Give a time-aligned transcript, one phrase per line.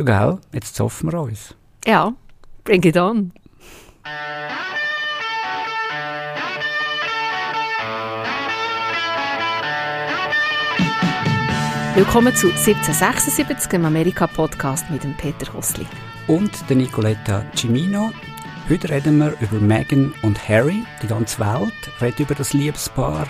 [0.00, 1.54] Du, gell, jetzt zoffen wir uns.
[1.84, 2.14] Ja,
[2.64, 3.32] bring it on.
[11.94, 15.84] Willkommen zu 1776, dem Amerika-Podcast mit dem Peter Hosli.
[16.28, 18.10] Und der Nicoletta Cimino.
[18.70, 20.82] Heute reden wir über Meghan und Harry.
[21.02, 23.26] Die ganze Welt redet über das Liebespaar.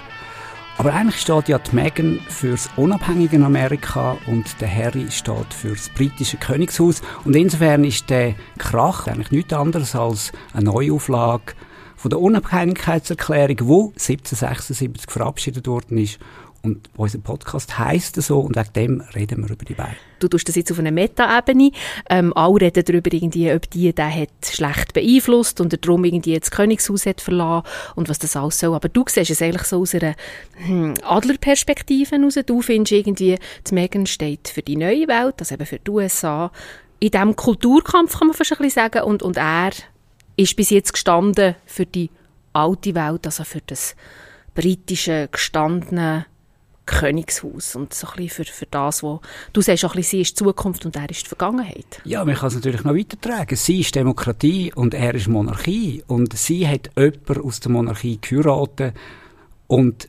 [0.81, 6.39] Aber eigentlich steht ja die Meghan fürs unabhängige Amerika und der Harry steht fürs britische
[6.39, 7.03] Königshaus.
[7.27, 11.53] Und insofern ist der Krach eigentlich nichts anderes als eine Neuauflage
[11.97, 16.19] von der Unabhängigkeitserklärung, die 1776 verabschiedet worden ist
[16.63, 19.97] und unser Podcast heisst so und wegen dem reden wir über die beiden.
[20.19, 21.71] Du tust das jetzt auf einer Meta-Ebene.
[22.09, 26.51] Ähm, alle reden darüber, irgendwie, ob die den hat schlecht beeinflusst und darum irgendwie das
[26.51, 28.75] Königshaus hat verlassen und was das alles soll.
[28.75, 30.15] Aber du siehst es eigentlich so aus einer
[30.57, 32.39] hm, Adlerperspektive heraus.
[32.45, 36.53] Du findest irgendwie, die Megan steht für die neue Welt, also eben für die USA.
[36.99, 39.71] In diesem Kulturkampf kann man fast ein bisschen sagen und, und er
[40.37, 42.11] ist bis jetzt gestanden für die
[42.53, 43.97] alte Welt, also für das
[44.55, 46.27] britische, gestandene
[46.91, 49.21] Königshaus und so ein bisschen für, für das, was
[49.53, 52.01] du sagst, auch ein bisschen, sie ist die Zukunft und er ist die Vergangenheit.
[52.05, 53.57] Ja, man kann es natürlich noch weitertragen.
[53.57, 58.95] Sie ist Demokratie und er ist Monarchie und sie hat jemanden aus der Monarchie geheiratet
[59.69, 60.09] und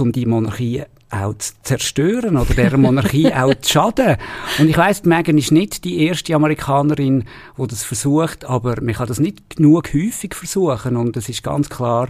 [0.00, 4.16] um die Monarchie auch zu zerstören oder der Monarchie auch zu schaden.
[4.58, 7.24] Und ich weiss, Meghan ist nicht die erste Amerikanerin,
[7.58, 11.68] die das versucht, aber man kann das nicht genug häufig versuchen und es ist ganz
[11.68, 12.08] klar,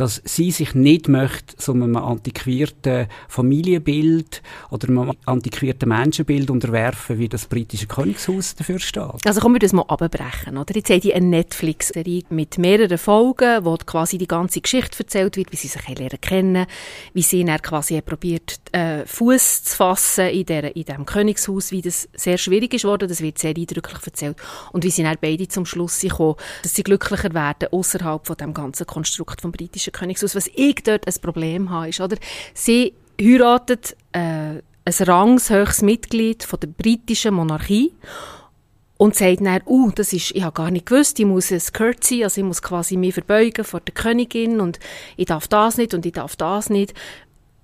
[0.00, 7.28] dass sie sich nicht möchte so einem antiquierten Familienbild oder einem antiquierten Menschenbild unterwerfen, wie
[7.28, 9.26] das britische Königshaus dafür steht.
[9.26, 10.74] Also kommen wir das mal abbrechen, oder?
[10.74, 15.52] Jetzt haben die eine Netflix-Serie mit mehreren Folgen, wo quasi die ganze Geschichte erzählt wird,
[15.52, 16.66] wie sie sich lernen kennen,
[17.12, 21.82] wie sie dann quasi probiert, äh, Fuß zu fassen in, der, in diesem Königshaus, wie
[21.82, 24.36] das sehr schwierig ist worden, das wird sehr eindrücklich erzählt
[24.72, 28.54] und wie sie dann beide zum Schluss kommen, dass sie glücklicher werden außerhalb von dem
[28.54, 30.34] ganzen Konstrukt vom britischen britischen Königshaus.
[30.34, 32.16] Was ich dort ein Problem habe, ist, oder?
[32.54, 37.92] Sie heiratet äh, ein rangshöchstes Mitglied von der britischen Monarchie
[38.96, 42.24] und sagt dann, uh, das ist, ich habe gar nicht gewusst, ich muss ein Curtsy,
[42.24, 44.78] also ich muss quasi mich verbeugen vor der Königin und
[45.16, 46.94] ich darf das nicht und ich darf das nicht.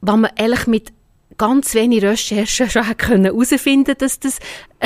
[0.01, 0.93] Was man ehrlich mit
[1.37, 4.39] ganz wenig Recherchen schon herausfinden dass das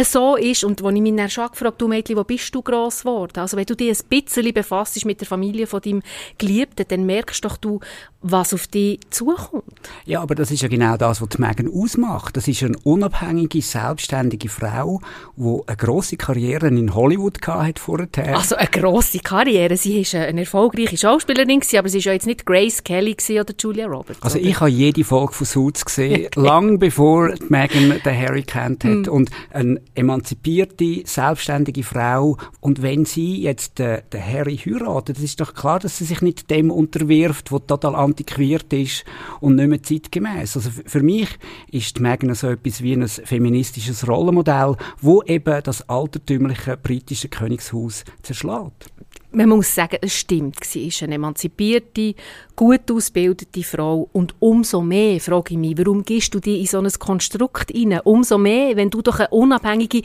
[0.05, 0.65] so ist.
[0.65, 3.39] Und als ich mich dann schon gefragt du Mädchen, wo bist du gross geworden?
[3.41, 6.03] Also wenn du dich ein bisschen befasst mit der Familie von deinem
[6.39, 7.81] Geliebten, dann merkst doch du,
[8.23, 9.65] was auf dich zukommt.
[10.05, 12.37] Ja, aber das ist ja genau das, was die Megan ausmacht.
[12.37, 15.01] Das ist eine unabhängige, selbstständige Frau,
[15.37, 18.37] die eine grosse Karriere in Hollywood hatte vorher.
[18.37, 19.77] Also eine grosse Karriere.
[19.77, 23.87] Sie war eine erfolgreiche Schauspielerin, aber sie war ja jetzt nicht Grace Kelly oder Julia
[23.87, 24.23] Roberts.
[24.23, 24.49] Also oder?
[24.49, 29.07] ich habe jede Folge von Suits gesehen, lang bevor Megan den Harry kennt hat.
[29.07, 29.09] Mm.
[29.09, 32.37] Und ein emanzipierte, selbstständige Frau.
[32.61, 36.51] Und wenn sie jetzt den, den Harry heiratet, ist doch klar, dass sie sich nicht
[36.51, 39.05] dem unterwirft, was total antiquiert ist
[39.41, 40.57] und nicht mehr zeitgemäß.
[40.57, 41.29] Also für mich
[41.71, 48.05] ist die Meghan so etwas wie ein feministisches Rollenmodell, wo eben das altertümliche britische Königshaus
[48.23, 48.91] zerschlägt
[49.33, 50.65] man muss sagen, es stimmt.
[50.65, 52.15] Sie ist eine emanzipierte,
[52.57, 54.09] gut ausgebildete Frau.
[54.13, 58.01] Und umso mehr frage ich mich, warum gehst du dich in so ein Konstrukt rein?
[58.05, 60.03] Umso mehr, wenn du doch eine unabhängige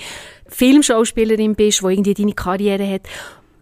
[0.48, 3.08] Filmschauspielerin bist, die irgendwie deine Karriere hat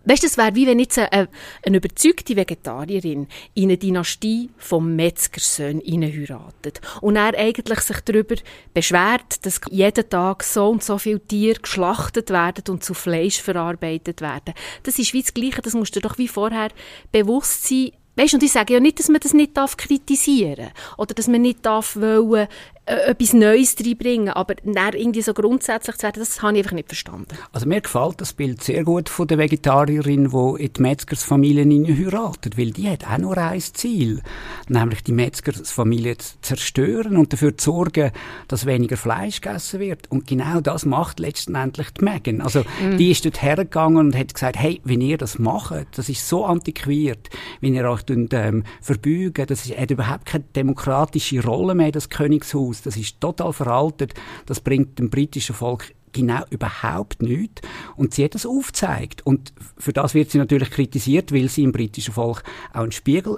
[0.06, 1.30] Weißt es wäre wie wenn jetzt eine,
[1.66, 8.36] eine überzeugte Vegetarierin in eine Dynastie vom Metzgersöhn heiratet und er eigentlich sich darüber
[8.74, 14.20] beschwert, dass jeden Tag so und so viele Tiere geschlachtet werden und zu Fleisch verarbeitet
[14.20, 14.54] werden.
[14.84, 16.70] Das ist wie das Gleiche, das musst du doch wie vorher
[17.12, 21.16] bewusst sein, Weißt, und ich sage ja nicht, dass man das nicht darf kritisieren oder
[21.16, 22.48] dass man nicht darf wollen, äh,
[22.86, 26.90] etwas Neues reinbringen, aber dann irgendwie so grundsätzlich zu werden, das habe ich einfach nicht
[26.90, 27.38] verstanden.
[27.54, 32.58] Also mir gefällt das Bild sehr gut von der Vegetarierin, die in die Metzgersfamilie heiratet,
[32.58, 34.22] weil die hat auch nur ein Ziel,
[34.68, 38.12] nämlich die Metzgersfamilie zu zerstören und dafür zu sorgen,
[38.50, 40.12] dass weniger Fleisch gegessen wird.
[40.12, 42.42] Und genau das macht letztendlich die Megan.
[42.42, 42.98] Also mm.
[42.98, 46.46] die ist dort hergegangen und hat gesagt, hey, wenn ihr das macht, das ist so
[46.46, 47.30] antiquiert,
[47.62, 52.82] wenn ihr euch ähm, verbeugen, das hat überhaupt keine demokratische Rolle mehr, das Königshaus aus.
[52.82, 54.14] Das ist total veraltet.
[54.46, 57.62] Das bringt dem britischen Volk genau überhaupt nichts.
[57.96, 59.26] Und sie hat das aufgezeigt.
[59.26, 62.44] Und für das wird sie natürlich kritisiert, weil sie im britischen Volk
[62.74, 63.38] auch einen Spiegel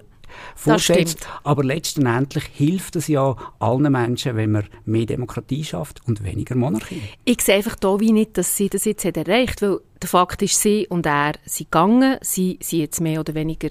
[0.55, 1.27] vorsetzt.
[1.43, 7.01] Aber letztendlich hilft es ja allen Menschen, wenn man mehr Demokratie schafft und weniger Monarchie.
[7.23, 10.41] Ich sehe einfach da wie nicht, dass sie das jetzt hat erreicht, weil der Fakt
[10.41, 13.69] ist, sie und er sind gegangen, sie sind jetzt mehr oder weniger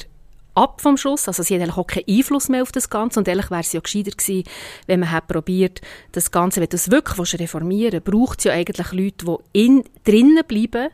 [0.55, 1.29] ab vom Schuss.
[1.29, 3.21] Also sie hat eigentlich auch keinen Einfluss mehr auf das Ganze.
[3.21, 4.45] Und ehrlich wäre es ja gescheiter gewesen,
[4.87, 5.81] wenn man hat probiert,
[6.13, 9.85] das Ganze, wenn du es wirklich reformieren willst, braucht es ja eigentlich Leute, die in,
[10.05, 10.89] drinnen bleiben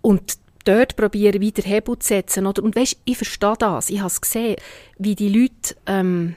[0.00, 2.46] und dort probieren, wieder Hebel zu setzen.
[2.46, 2.62] Oder?
[2.62, 3.90] Und weißt, ich verstehe das.
[3.90, 4.56] Ich habe es gesehen,
[4.98, 6.36] wie die Leute ähm,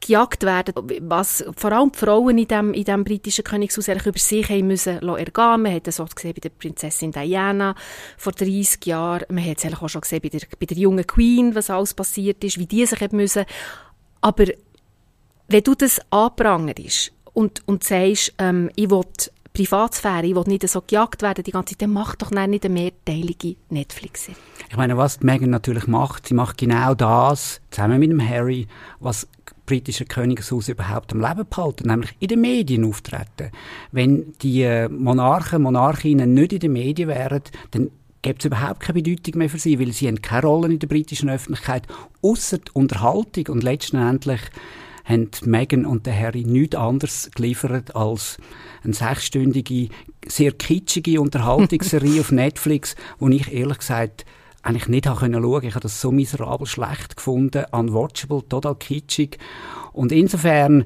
[0.00, 4.48] gejagt werden, was vor allem die Frauen in dem, in dem britischen Königshaus über sich
[4.48, 5.62] haben müssen ergehen.
[5.62, 7.74] Man hat das auch gesehen bei der Prinzessin Diana
[8.16, 9.26] vor 30 Jahren.
[9.28, 12.42] Man hat es auch schon gesehen bei der, bei der jungen Queen, was alles passiert
[12.44, 13.44] ist, wie die sich haben müssen.
[14.20, 14.44] Aber
[15.48, 19.04] wenn du das anprangerst und, und sagst, ähm, ich will
[19.52, 22.72] Privatsphäre, ich will nicht so gejagt werden die ganze Zeit, dann mach doch nicht eine
[22.72, 24.40] mehrteilige Netflix-Serie.
[24.68, 28.68] Ich meine, was Meghan natürlich macht, sie macht genau das, zusammen mit dem Harry,
[29.00, 29.26] was
[29.70, 33.52] britische Königshaus überhaupt am Leben behalten, nämlich in den Medien auftreten.
[33.92, 37.90] Wenn die äh, Monarchen, Monarchinnen nicht in den Medien wären, dann
[38.22, 40.88] gibt es überhaupt keine Bedeutung mehr für sie, weil sie haben keine Rolle in der
[40.88, 41.84] britischen Öffentlichkeit,
[42.20, 44.40] außer Unterhaltung und letztendlich
[45.04, 48.38] haben Meghan und der Harry nichts anderes geliefert als
[48.82, 49.88] eine sechsstündige,
[50.26, 54.24] sehr kitschige Unterhaltungsserie auf Netflix, wo ich ehrlich gesagt
[54.62, 55.64] eigentlich nicht habe können schauen.
[55.64, 59.38] Ich habe das so miserabel schlecht gefunden, unwatchable, total kitschig.
[59.92, 60.84] Und insofern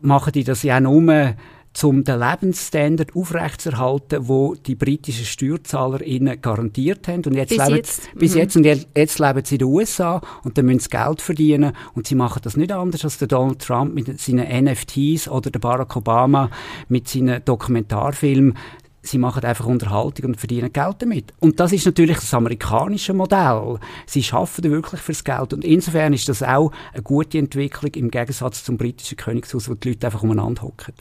[0.00, 1.34] machen die das ja nur,
[1.82, 7.24] um den Lebensstandard aufrechtzuerhalten, wo die britischen Steuerzahler ihnen garantiert haben.
[7.24, 8.14] Und jetzt bis leben, jetzt.
[8.14, 8.38] Bis mhm.
[8.38, 8.56] jetzt.
[8.56, 11.72] Und jetzt, jetzt leben sie in den USA und dann müssen sie Geld verdienen.
[11.94, 15.60] Und sie machen das nicht anders als der Donald Trump mit seinen NFTs oder der
[15.60, 16.50] Barack Obama
[16.88, 18.56] mit seinen Dokumentarfilmen
[19.02, 21.32] sie machen einfach Unterhaltung und verdienen Geld damit.
[21.40, 23.78] Und das ist natürlich das amerikanische Modell.
[24.06, 25.52] Sie schaffen wirklich fürs Geld.
[25.52, 29.90] Und insofern ist das auch eine gute Entwicklung im Gegensatz zum britischen Königshaus, wo die
[29.90, 30.94] Leute einfach umeinander hocken.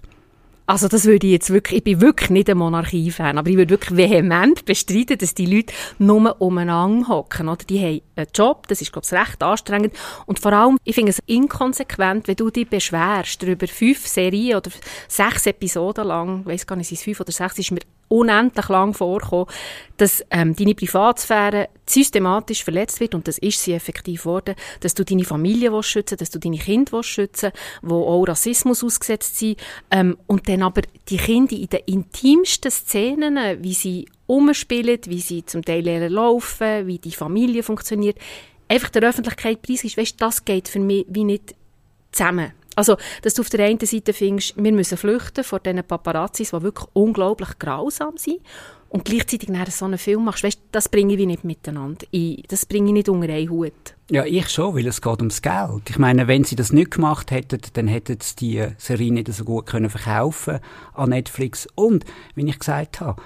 [0.70, 3.70] Also das würde ich jetzt wirklich, ich bin wirklich nicht ein Monarchie-Fan, aber ich würde
[3.70, 7.64] wirklich vehement bestreiten, dass die Leute nur umeinander hocken, oder?
[7.64, 9.94] Die haben einen Job, das ist, glaube ich, recht anstrengend.
[10.26, 14.70] Und vor allem, ich finde es inkonsequent, wenn du dich beschwerst, über fünf Serien oder
[15.08, 18.70] sechs Episoden lang, ich weiss gar nicht, sind es fünf oder sechs, ist mir unendlich
[18.70, 19.48] lang vorkommen,
[19.98, 25.04] dass ähm, deine Privatsphäre systematisch verletzt wird und das ist sie effektiv worden, dass du
[25.04, 27.52] deine Familie willst schützen, dass du deine Kinder willst schützen,
[27.82, 29.60] wo auch Rassismus ausgesetzt sind
[29.92, 35.46] ähm, und dann aber die Kinder in den intimsten Szenen, wie sie umspielen, wie sie
[35.46, 38.18] zum Teil laufen, wie die Familie funktioniert,
[38.68, 41.56] einfach der Öffentlichkeit preisgibst, weißt, das geht für mich wie nicht
[42.12, 42.52] zusammen.
[42.78, 46.62] Also, dass du auf der einen Seite findest, wir müssen flüchten vor diesen Paparazzis, die
[46.62, 48.40] wirklich unglaublich grausam sind,
[48.90, 52.06] und gleichzeitig nachher so einen Film machst, weißt, das bringe ich nicht miteinander.
[52.48, 53.74] Das bringe ich nicht unter einen Hut.
[54.12, 55.90] Ja, ich schon, weil es geht ums Geld.
[55.90, 59.44] Ich meine, wenn sie das nicht gemacht hätten, dann hätten sie die Serie nicht so
[59.44, 60.60] gut können verkaufen
[60.94, 61.68] an Netflix.
[61.76, 63.22] Und, wie ich gesagt habe,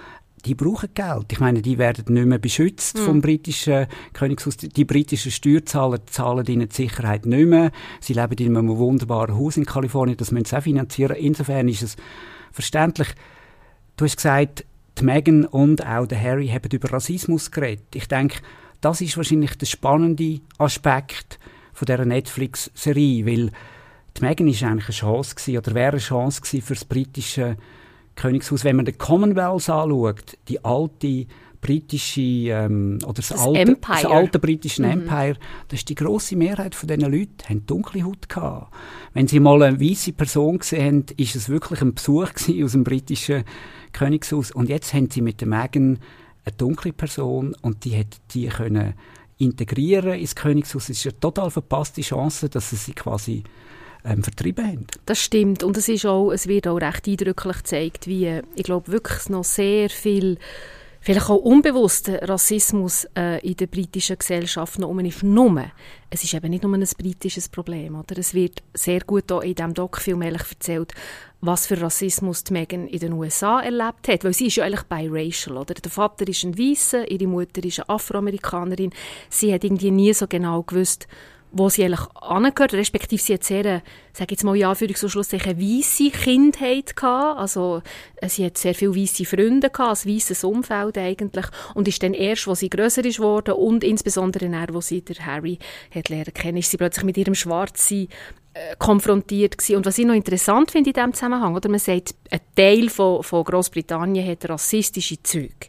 [0.46, 1.32] die brauchen Geld.
[1.32, 3.02] Ich meine, die werden nicht mehr beschützt mhm.
[3.02, 4.58] vom britischen Königshaus.
[4.58, 7.72] Die britischen Steuerzahler zahlen ihnen die Sicherheit nicht mehr.
[8.00, 10.18] Sie leben in einem wunderbaren Haus in Kalifornien.
[10.18, 11.16] Das müssen sie auch finanzieren.
[11.16, 11.96] Insofern ist es
[12.52, 13.10] verständlich.
[13.98, 14.66] Du hast gesagt,
[15.00, 17.96] die Meghan und auch der Harry haben über Rassismus geredet.
[17.96, 18.40] Ich denke,
[18.82, 21.40] das ist wahrscheinlich der spannende Aspekt
[21.74, 23.52] von dieser Netflix-Serie, weil
[24.18, 27.58] die Meghan ist eigentlich eine Chance gewesen, oder wäre eine Chance gewesen für das britische
[28.16, 28.64] Königshaus.
[28.64, 31.26] Wenn man den Commonwealth anschaut, die alte
[31.62, 34.92] britische ähm, oder das, das, alte, das alte britische mhm.
[34.92, 35.36] Empire,
[35.68, 38.74] das ist die große Mehrheit von diesen Leuten, haben dunkle Haut gehabt.
[39.14, 42.30] Wenn sie mal eine weiße Person gesehen haben, ist es wirklich ein Besuch
[42.64, 43.44] aus dem britischen
[43.94, 44.52] Königshaus.
[44.52, 46.00] Und jetzt haben sie mit der Meghan
[46.44, 48.96] eine dunkle Person und die hat die können
[49.38, 50.90] integrieren ins Königshaus.
[50.90, 53.44] Es ist eine total verpasste Chance, dass sie sie quasi
[54.06, 54.88] ähm, vertrieben haben.
[55.06, 58.92] Das stimmt und es, ist auch, es wird auch recht eindrücklich gezeigt, wie ich glaube
[58.92, 60.38] wirklich noch sehr viel
[61.02, 65.24] vielleicht auch unbewusster Rassismus äh, in der britischen Gesellschaft noch um ist.
[65.24, 65.66] Nur,
[66.10, 67.96] es ist eben nicht nur ein britisches Problem.
[67.96, 68.20] Oder?
[68.20, 70.94] Es wird sehr gut auch in diesem Doc-Film erzählt,
[71.42, 74.24] was für Rassismus die Megan in den USA erlebt hat.
[74.24, 75.58] Weil sie ist ja eigentlich biracial.
[75.58, 75.74] Oder?
[75.74, 78.92] Der Vater ist ein Weißer, ihre Mutter ist eine Afroamerikanerin.
[79.30, 81.08] Sie hat irgendwie nie so genau gewusst,
[81.52, 85.10] wo sie eigentlich angehört, respektive sie hat sehr, eine, sage jetzt mal ja, für so
[85.10, 87.82] Schlusszeichen, weisse Kindheit gehabt, also
[88.18, 92.14] äh, sie hat sehr viele weisse Freunde gehabt, ein weisses Umfeld eigentlich und ist dann
[92.14, 95.60] erst, wo sie grösser ist worden und insbesondere dann, wo sie der Harry
[95.94, 98.08] hat lernen kennen, ist sie plötzlich mit ihrem Schwarzen
[98.54, 99.78] äh, konfrontiert gewesen.
[99.78, 103.24] Und was ich noch interessant finde in diesem Zusammenhang, oder man sagt, ein Teil von,
[103.24, 105.68] von Großbritannien hat rassistische Züge.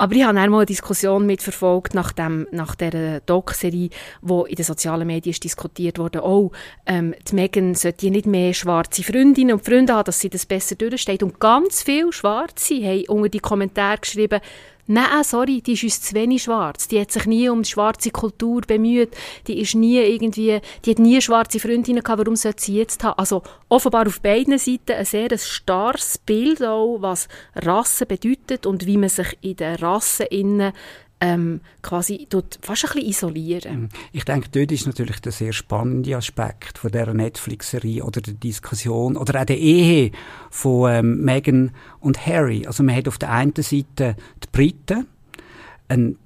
[0.00, 3.90] Aber ich habe auch mal eine Diskussion mitverfolgt nach, dem, nach dieser Doc-Serie,
[4.22, 6.52] wo in den sozialen Medien diskutiert wurde, oh,
[6.86, 10.76] ähm, die Megan sollte nicht mehr schwarze Freundinnen und Freunde haben, dass sie das besser
[10.76, 11.22] durchsteht.
[11.22, 14.40] Und ganz viele Schwarze haben unter die Kommentare geschrieben,
[14.90, 16.88] nein, sorry, die ist uns zu wenig schwarz.
[16.88, 19.16] Die hat sich nie um die schwarze Kultur bemüht.
[19.46, 22.18] Die ist nie irgendwie, die hat nie schwarze Freundinnen gehabt.
[22.18, 23.18] Warum sollte sie jetzt haben?
[23.18, 28.96] Also offenbar auf beiden Seiten ein sehr starres Bild auch, was Rasse bedeutet und wie
[28.96, 30.72] man sich in der Rasse innen
[31.20, 32.26] ähm, quasi
[32.62, 33.80] fast ein bisschen isolieren.
[33.82, 33.88] Mhm.
[34.12, 39.16] Ich denke, dort ist natürlich der sehr spannende Aspekt von dieser Netflix-Serie oder der Diskussion
[39.16, 40.12] oder auch der Ehe
[40.50, 42.66] von ähm, Meghan und Harry.
[42.66, 45.06] Also man hat auf der einen Seite die Briten,
[45.88, 46.16] ein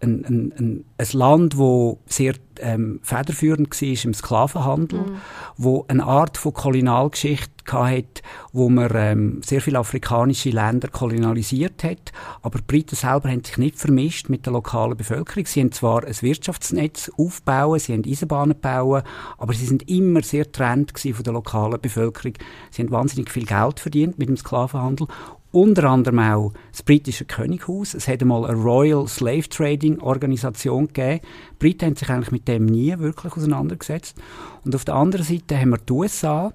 [0.00, 5.16] ein, ein, ein, ein Land, wo sehr ähm, federführend war im Sklavenhandel, mhm.
[5.56, 12.12] wo eine Art von Kolonialgeschichte hatte, wo man ähm, sehr viele afrikanische Länder kolonialisiert hat,
[12.42, 15.46] aber die Briten selber haben sich nicht vermischt mit der lokalen Bevölkerung.
[15.46, 19.02] Sie haben zwar ein Wirtschaftsnetz aufbauen, sie haben Eisenbahnen bauen,
[19.36, 22.34] aber sie sind immer sehr getrennt von der lokalen Bevölkerung.
[22.70, 25.06] Sie haben wahnsinnig viel Geld verdient mit dem Sklavenhandel
[25.50, 27.94] unter anderem auch das britische Könighaus.
[27.94, 31.20] Es hat einmal eine Royal Slave Trading Organisation gegeben.
[31.52, 34.16] Die Briten haben sich eigentlich mit dem nie wirklich auseinandergesetzt.
[34.64, 36.52] Und auf der anderen Seite haben wir die USA,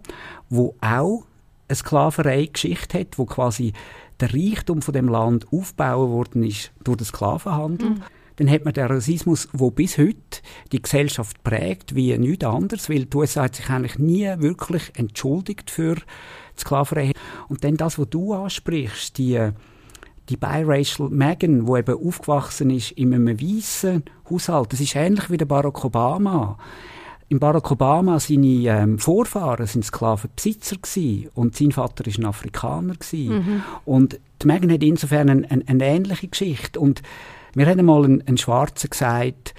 [0.50, 1.24] wo auch
[1.68, 3.74] eine Sklaverei-Geschichte hat, wo quasi
[4.20, 7.90] der Reichtum von dem Land aufgebaut worden ist durch den Sklavenhandel.
[7.90, 8.04] Mhm.
[8.38, 13.06] Dann hat man den Rassismus, wo bis heute die Gesellschaft prägt, wie nichts anderes, weil
[13.06, 17.12] die USA hat sich eigentlich nie wirklich entschuldigt für die Sklaverei.
[17.50, 19.50] Und dann das, was du ansprichst, die,
[20.30, 25.38] die biracial Megan, die eben aufgewachsen ist in einem weißen Haushalt, das ist ähnlich wie
[25.38, 26.58] der Barack Obama.
[27.30, 32.96] Im Barack Obama seine ähm, Vorfahren sind Sklavenbesitzer gewesen, und sein Vater ist ein Afrikaner
[33.12, 33.64] Mhm.
[33.86, 36.80] Und die Megan hat insofern eine, eine, eine ähnliche Geschichte.
[36.80, 37.02] Und
[37.56, 39.54] wir haben mal einen, einen Schwarzen gesagt,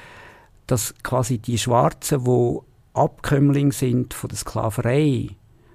[0.67, 2.59] dass quasi die Schwarzen, die
[2.95, 5.31] Abkömmling sind von der Sklaverei,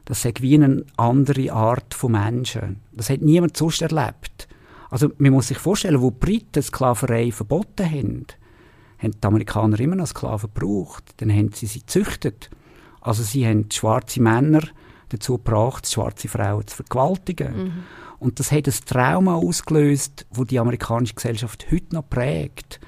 [0.10, 2.82] das sei wie eine andere Art von Menschen.
[2.92, 4.48] Das hat niemand sonst erlebt.
[4.90, 8.26] Also man muss sich vorstellen, wo die Briten Sklaverei verboten haben,
[8.98, 11.04] haben die Amerikaner immer noch Sklaven gebraucht.
[11.18, 12.50] Dann haben sie sie gezüchtet.
[13.02, 14.64] Also sie haben schwarze Männer
[15.10, 17.64] dazu gebracht, schwarze Frauen zu vergewaltigen.
[17.64, 17.74] Mhm.
[18.18, 22.80] Und das hat ein Trauma ausgelöst, wo die amerikanische Gesellschaft heute noch prägt.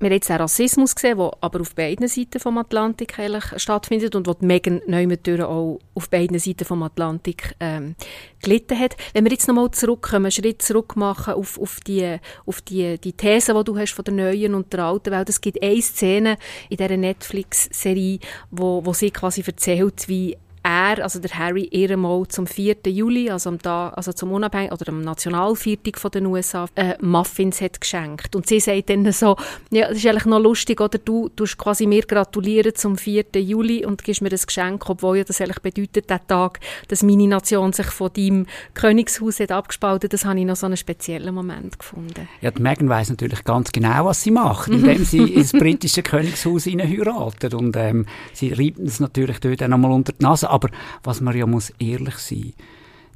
[0.00, 4.14] Wir haben jetzt auch Rassismus gesehen, der aber auf beiden Seiten vom Atlantik eigentlich stattfindet
[4.14, 7.96] und wo Megan Neumann auch auf beiden Seiten vom Atlantik ähm,
[8.40, 8.96] gelitten hat.
[9.12, 13.12] Wenn wir jetzt nochmal zurückkommen, einen Schritt zurück machen auf, auf, die, auf die, die
[13.12, 15.28] These, die du hast von der neuen und der alten Welt.
[15.30, 16.36] Es gibt eine Szene
[16.68, 18.20] in dieser Netflix-Serie,
[18.52, 22.76] wo, wo sie quasi erzählt, wie er, also der Harry, ihr mal zum 4.
[22.86, 27.80] Juli, also, am Tag, also zum Unabhängig oder am Nationalviertag den USA, äh, Muffins hat
[27.80, 28.34] geschenkt.
[28.34, 29.36] Und sie sagt dann so,
[29.70, 33.24] ja, das ist eigentlich noch lustig, oder du tust quasi mir gratulieren zum 4.
[33.36, 37.26] Juli und gibst mir das Geschenk, obwohl ja das eigentlich bedeutet, der Tag, dass meine
[37.26, 41.78] Nation sich von deinem Königshaus hat abgespalten, das habe ich noch so einen speziellen Moment
[41.78, 42.28] gefunden.
[42.40, 46.66] Ja, die Meghan weiss natürlich ganz genau, was sie macht, indem sie ins britische Königshaus
[46.66, 50.70] heiratet und ähm, sie reibt es natürlich dort auch nochmal unter die Nase, aber
[51.02, 52.54] was man ja muss ehrlich sein,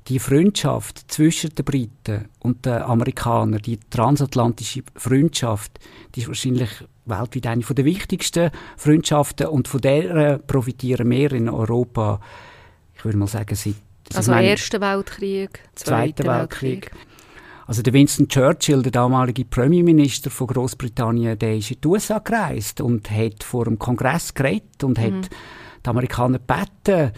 [0.08, 5.78] die Freundschaft zwischen den Briten und den Amerikanern, die transatlantische Freundschaft,
[6.14, 6.70] die ist wahrscheinlich
[7.04, 12.20] weltweit eine der wichtigsten Freundschaften und von der profitieren wir in Europa,
[12.96, 13.74] ich würde mal sagen, seit
[14.14, 16.86] also Ersten Weltkrieg, Zweiter Weltkrieg.
[16.86, 16.92] Weltkrieg.
[17.66, 22.80] Also der Winston Churchill, der damalige Premierminister von Großbritannien, der ist in die USA gereist
[22.80, 25.20] und hat vor dem Kongress geredet und mhm.
[25.20, 25.30] hat
[25.84, 27.12] die Amerikaner gebeten,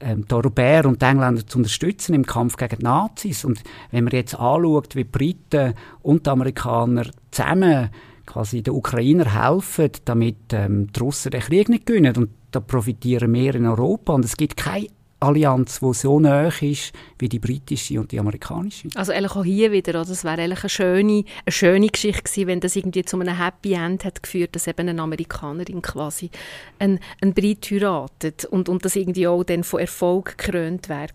[0.00, 3.44] ähm, die Europäer und die Engländer zu unterstützen im Kampf gegen die Nazis.
[3.44, 7.90] Und wenn man jetzt anschaut, wie die Briten und die Amerikaner zusammen
[8.26, 13.32] quasi den Ukrainer helfen, damit ähm, die Russen den Krieg nicht gewinnen, und da profitieren
[13.32, 14.12] wir in Europa.
[14.12, 14.88] Und es gibt keine
[15.24, 18.88] Allianz, die so nah ist wie die britische und die amerikanische.
[18.94, 20.08] Also eigentlich auch hier wieder, oder?
[20.08, 23.72] das wäre eigentlich eine schöne, eine schöne Geschichte gewesen, wenn das irgendwie zu einem Happy
[23.72, 26.30] End hat geführt, dass eben eine Amerikanerin quasi
[26.78, 31.08] einen, einen Brit heiratet und, und das irgendwie auch dann von Erfolg gekrönt wäre.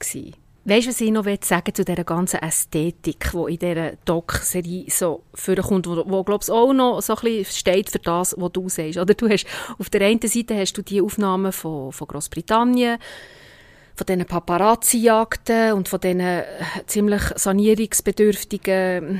[0.65, 5.23] Weißt du, was ich noch sagen zu dieser ganzen Ästhetik, die in dieser Doc-Serie so
[5.33, 8.69] vorkommt, wo, wo glaube ich, auch noch so ein bisschen steht für das, was du
[8.69, 8.97] sagst.
[8.97, 9.47] Oder du hast,
[9.79, 12.99] auf der einen Seite hast du die Aufnahmen von, von Großbritannien,
[13.99, 16.43] von diesen Paparazzi-Jagden und von diesen äh,
[16.87, 19.19] ziemlich sanierungsbedürftigen mm,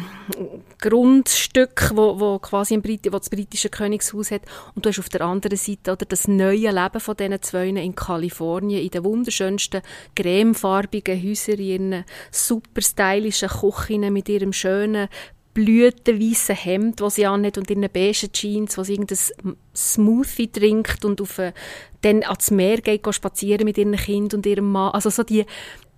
[0.80, 4.44] Grundstücken, wo, wo quasi im Brit wo das britische Königshaus hat.
[4.76, 7.94] Und du hast auf der anderen Seite oder das neue Leben von diesen zwei in
[7.94, 9.82] Kalifornien, in den wunderschönsten
[10.16, 15.10] cremefarbigen Häusern, in super stylischen Küchen mit ihrem schönen
[15.60, 19.18] blütenweißen Hemd, das sie anhat und in beigen Jeans, wo sie irgendein
[19.76, 21.54] Smoothie trinkt und auf, äh,
[22.02, 24.94] dann ans Meer geht, geht spazieren mit ihrem Kind und ihrem Mann.
[24.94, 25.46] Also so die,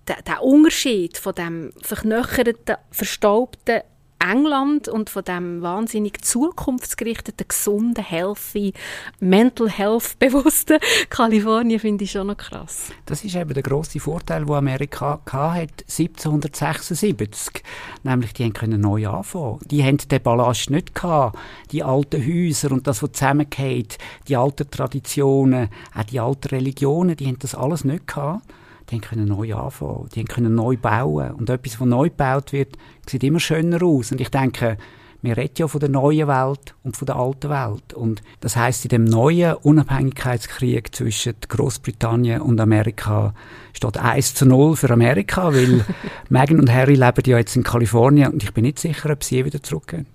[0.08, 3.82] der, der Unterschied von dem verknöcherten, verstaubten
[4.22, 8.72] England und von dem wahnsinnig zukunftsgerichteten, gesunden, healthy,
[9.20, 10.78] mental health bewussten
[11.10, 12.90] Kalifornien finde ich schon noch krass.
[13.06, 17.62] Das ist eben der große Vorteil, wo Amerika hatte 1776,
[18.02, 19.58] nämlich die können neu anfangen.
[19.64, 21.38] Die haben den Ballast nicht gehabt,
[21.70, 23.98] die alten Häuser und das, was zusammengeht,
[24.28, 28.42] die alten Traditionen, auch die alten Religionen, die haben das alles nicht gehabt
[28.90, 31.32] die können neu anfangen, die können neu bauen.
[31.32, 32.76] Und etwas, was neu gebaut wird,
[33.08, 34.12] sieht immer schöner aus.
[34.12, 34.76] Und ich denke,
[35.22, 37.94] wir reden ja von der neuen Welt und von der alten Welt.
[37.94, 43.32] Und das heißt, in dem neuen Unabhängigkeitskrieg zwischen Großbritannien und Amerika
[43.72, 45.84] steht 1 zu 0 für Amerika, weil
[46.28, 49.44] Meghan und Harry leben ja jetzt in Kalifornien und ich bin nicht sicher, ob sie
[49.44, 50.06] wieder zurückgehen.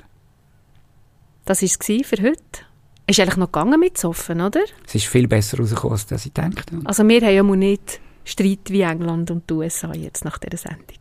[1.46, 2.68] Das war es für heute.
[3.10, 4.60] Ist eigentlich noch gegangen mit Soffen, oder?
[4.86, 6.64] Es ist viel besser rausgekommen, als ich dachte.
[6.84, 10.98] Also wir haben ja nicht Streit wie England und die USA jetzt nach dieser Sendung.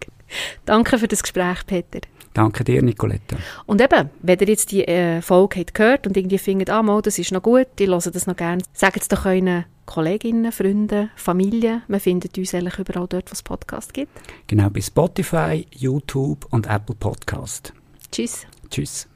[0.64, 2.00] Danke für das Gespräch, Peter.
[2.34, 3.36] Danke dir, Nicoletta.
[3.64, 7.00] Und eben, wenn ihr jetzt die äh, Folge habt gehört und irgendwie findet, ah, mal,
[7.00, 11.10] das ist noch gut, die hören das noch gerne, sagt es doch euren Kolleginnen, Freunden,
[11.16, 11.82] Familie.
[11.88, 14.12] Man findet uns eigentlich überall dort, wo es Podcasts gibt.
[14.48, 17.72] Genau, bei Spotify, YouTube und Apple Podcast.
[18.10, 18.46] Tschüss.
[18.68, 19.08] Tschüss.